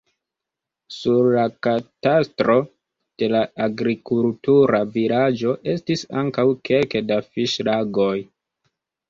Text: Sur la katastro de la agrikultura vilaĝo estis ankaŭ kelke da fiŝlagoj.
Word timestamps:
Sur 0.93 1.27
la 1.33 1.41
katastro 1.67 2.55
de 3.23 3.29
la 3.33 3.41
agrikultura 3.67 4.81
vilaĝo 4.97 5.55
estis 5.75 6.07
ankaŭ 6.25 6.47
kelke 6.71 7.05
da 7.13 7.21
fiŝlagoj. 7.29 8.13